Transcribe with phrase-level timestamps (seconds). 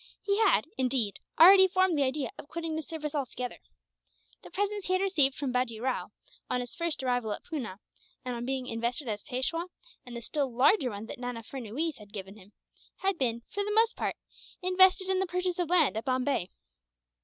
[0.23, 3.59] He had, indeed, already formed the idea of quitting the service altogether.
[4.41, 6.07] The presents he had received from Bajee Rao,
[6.49, 7.77] on his first arrival at Poona,
[8.25, 9.67] and on being invested as Peishwa;
[10.03, 12.51] and the still larger one that Nana Furnuwees had given him;
[13.01, 14.15] had been, for the most part,
[14.63, 16.49] invested in the purchase of land at Bombay.